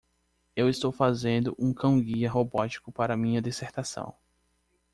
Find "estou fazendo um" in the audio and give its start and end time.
0.67-1.71